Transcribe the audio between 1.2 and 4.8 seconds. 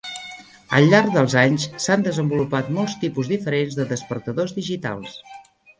anys s'han desenvolupat molts tipus diferents de despertadors